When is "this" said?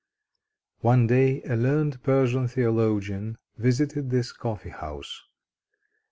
4.09-4.31